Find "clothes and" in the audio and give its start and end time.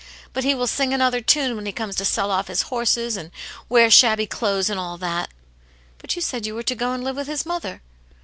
4.25-4.79